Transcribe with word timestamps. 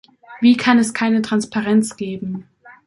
Wie 0.39 0.57
kann 0.57 0.79
es 0.79 0.95
keine 0.95 1.21
Transparenz 1.21 1.95
geben? 1.95 2.49